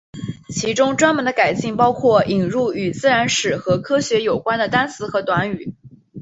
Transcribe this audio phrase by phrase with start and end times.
[0.49, 5.75] 其中专门的改进包括引入与自然史和科学有关的单词和短语。